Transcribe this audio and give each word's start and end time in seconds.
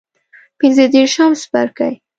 پنځه 0.59 0.85
دیرشم 0.93 1.31
څپرکی 1.41 1.93